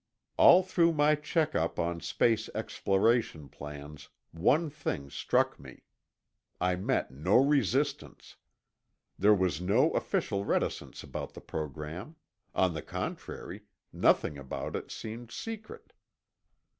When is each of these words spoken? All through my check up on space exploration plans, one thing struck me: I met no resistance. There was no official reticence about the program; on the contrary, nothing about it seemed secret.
All 0.35 0.63
through 0.63 0.93
my 0.93 1.13
check 1.13 1.53
up 1.53 1.77
on 1.77 1.99
space 2.01 2.49
exploration 2.55 3.47
plans, 3.49 4.09
one 4.31 4.67
thing 4.71 5.11
struck 5.11 5.59
me: 5.59 5.83
I 6.59 6.75
met 6.75 7.11
no 7.11 7.37
resistance. 7.37 8.35
There 9.19 9.35
was 9.35 9.61
no 9.61 9.91
official 9.91 10.43
reticence 10.43 11.03
about 11.03 11.35
the 11.35 11.41
program; 11.41 12.15
on 12.55 12.73
the 12.73 12.81
contrary, 12.81 13.61
nothing 13.93 14.39
about 14.39 14.75
it 14.75 14.89
seemed 14.89 15.29
secret. 15.29 15.93